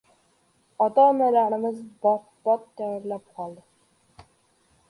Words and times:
Ota-onalarimiz 0.85 1.83
bot-bot 2.07 2.65
tayinlab 2.81 3.29
qoladi: 3.39 4.27